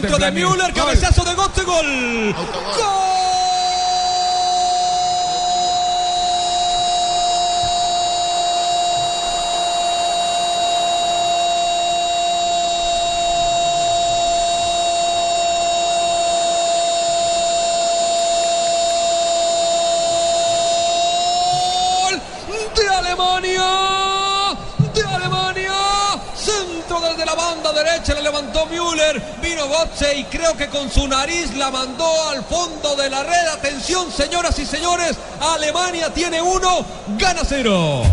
[0.00, 2.32] Centro de Müller, cabezazo de Götze, gol.
[2.32, 3.08] ¡Gol!
[22.76, 23.66] de Alemania,
[24.94, 25.72] de Alemania,
[26.36, 31.08] centro desde la banda derecha, le levantó Müller, vino Götze y creo que con su
[31.08, 33.48] nariz la mandó al fondo de la red.
[33.52, 36.84] Atención, señoras y señores, Alemania tiene uno,
[37.18, 38.04] gana cero.